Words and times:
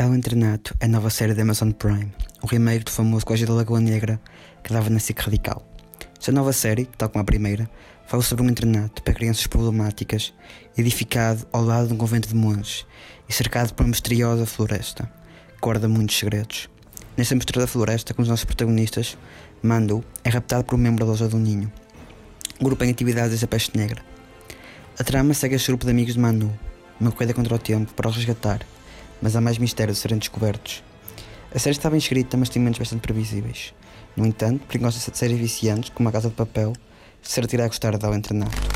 É 0.00 0.06
o 0.06 0.14
Internato, 0.14 0.74
a 0.80 0.88
nova 0.88 1.10
série 1.10 1.34
da 1.34 1.42
Amazon 1.42 1.72
Prime, 1.72 2.10
o 2.40 2.46
remake 2.46 2.84
do 2.84 2.90
famoso 2.90 3.26
Colégio 3.26 3.46
da 3.46 3.52
Lagoa 3.52 3.82
Negra 3.82 4.18
que 4.64 4.72
dava 4.72 4.88
na 4.88 4.98
SIC 4.98 5.20
Radical. 5.20 5.62
Esta 6.18 6.32
nova 6.32 6.54
série, 6.54 6.86
tal 6.96 7.10
como 7.10 7.20
a 7.20 7.24
primeira, 7.26 7.68
fala 8.06 8.22
sobre 8.22 8.42
um 8.42 8.48
internato 8.48 9.02
para 9.02 9.12
crianças 9.12 9.46
problemáticas, 9.46 10.32
edificado 10.74 11.46
ao 11.52 11.62
lado 11.62 11.88
de 11.88 11.92
um 11.92 11.98
convento 11.98 12.30
de 12.30 12.34
monges 12.34 12.86
e 13.28 13.32
cercado 13.34 13.74
por 13.74 13.82
uma 13.82 13.90
misteriosa 13.90 14.46
floresta, 14.46 15.04
que 15.52 15.60
guarda 15.60 15.86
muitos 15.86 16.16
segredos. 16.16 16.70
Nesta 17.14 17.34
misteriosa 17.34 17.66
floresta, 17.66 18.14
com 18.14 18.22
os 18.22 18.28
nossos 18.28 18.46
protagonistas, 18.46 19.18
Mando 19.62 20.02
é 20.24 20.30
raptado 20.30 20.64
por 20.64 20.76
um 20.76 20.78
membro 20.78 21.04
da 21.04 21.10
loja 21.10 21.28
do 21.28 21.36
Ninho, 21.36 21.70
um 22.58 22.64
grupo 22.64 22.82
em 22.84 22.90
atividades 22.90 23.38
da 23.38 23.46
peste 23.46 23.76
negra. 23.76 24.02
A 24.98 25.04
trama 25.04 25.34
segue 25.34 25.56
este 25.56 25.68
grupo 25.68 25.84
de 25.84 25.90
amigos 25.90 26.14
de 26.14 26.20
Manu, 26.20 26.58
uma 26.98 27.12
corrida 27.12 27.34
contra 27.34 27.54
o 27.54 27.58
tempo 27.58 27.92
para 27.92 28.08
o 28.08 28.10
resgatar 28.10 28.60
mas 29.20 29.36
há 29.36 29.40
mais 29.40 29.58
mistérios 29.58 29.98
a 29.98 30.00
serem 30.00 30.18
descobertos. 30.18 30.82
A 31.54 31.58
série 31.58 31.76
está 31.76 31.90
bem 31.90 31.98
escrita, 31.98 32.36
mas 32.36 32.48
tem 32.48 32.60
momentos 32.60 32.78
bastante 32.78 33.00
previsíveis. 33.02 33.74
No 34.16 34.26
entanto, 34.26 34.62
gosta 34.78 35.10
de 35.10 35.18
séries 35.18 35.38
viciantes, 35.38 35.90
como 35.90 36.08
A 36.08 36.12
Casa 36.12 36.28
de 36.28 36.34
Papel, 36.34 36.72
certo 37.22 37.52
irá 37.54 37.66
gostar 37.66 37.96
de 37.96 38.06
Ao 38.06 38.14
Internato. 38.14 38.69